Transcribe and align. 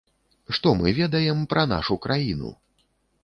Што 0.57 0.71
мы 0.79 0.93
ведаем 0.99 1.43
пра 1.53 1.65
нашу 1.73 1.97
краіну? 2.05 2.51